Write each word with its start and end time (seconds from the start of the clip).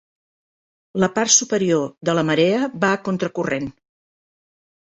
La 1.03 1.09
part 1.17 1.33
superior 1.35 1.85
de 2.09 2.17
la 2.21 2.25
marea 2.31 2.71
va 2.87 2.91
a 2.97 3.03
contracorrent. 3.11 3.73